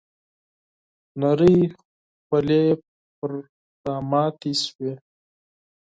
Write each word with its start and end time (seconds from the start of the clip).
نرۍ 1.19 1.57
خولې 2.25 2.63
پر 3.17 3.31
راماتې 3.83 4.51
شوې. 4.63 4.91